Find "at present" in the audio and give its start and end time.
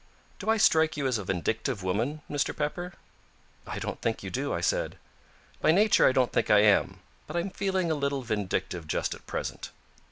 9.13-9.69